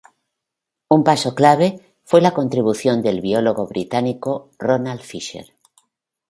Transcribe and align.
Un 0.95 1.03
paso 1.03 1.35
clave 1.35 1.95
fue 2.05 2.21
la 2.21 2.33
contribución 2.33 3.03
del 3.03 3.21
biólogo 3.21 3.67
británico 3.67 4.49
Ronald 4.57 5.01
Fisher. 5.01 5.45